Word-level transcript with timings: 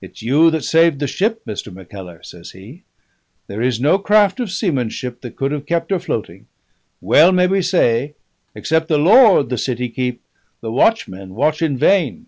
"It's 0.00 0.22
you 0.22 0.52
that 0.52 0.62
saved 0.62 1.00
the 1.00 1.08
ship, 1.08 1.44
Mr. 1.44 1.72
Mackellar," 1.74 2.22
says 2.24 2.52
he. 2.52 2.84
"There 3.48 3.60
is 3.60 3.80
no 3.80 3.98
craft 3.98 4.38
of 4.38 4.52
seamanship 4.52 5.20
that 5.22 5.34
could 5.34 5.50
have 5.50 5.66
kept 5.66 5.90
her 5.90 5.98
floating: 5.98 6.46
well 7.00 7.32
may 7.32 7.48
we 7.48 7.60
say, 7.60 8.14
'Except 8.54 8.86
the 8.86 8.98
Lord 8.98 9.48
the 9.48 9.58
city 9.58 9.88
keep, 9.88 10.22
the 10.60 10.70
watchmen 10.70 11.34
watch 11.34 11.60
in 11.60 11.76
vain'!" 11.76 12.26